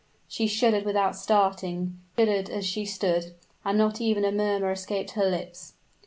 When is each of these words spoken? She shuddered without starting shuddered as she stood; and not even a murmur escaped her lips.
She 0.27 0.47
shuddered 0.47 0.83
without 0.83 1.15
starting 1.15 1.99
shuddered 2.17 2.49
as 2.49 2.65
she 2.65 2.85
stood; 2.85 3.35
and 3.63 3.77
not 3.77 4.01
even 4.01 4.25
a 4.25 4.31
murmur 4.31 4.71
escaped 4.71 5.11
her 5.11 5.25
lips. 5.29 5.75